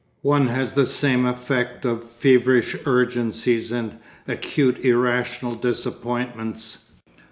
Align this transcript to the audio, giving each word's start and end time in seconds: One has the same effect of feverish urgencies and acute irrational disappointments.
One 0.23 0.47
has 0.47 0.73
the 0.73 0.87
same 0.87 1.27
effect 1.27 1.85
of 1.85 2.03
feverish 2.09 2.75
urgencies 2.87 3.71
and 3.71 3.99
acute 4.27 4.79
irrational 4.79 5.53
disappointments. 5.53 6.85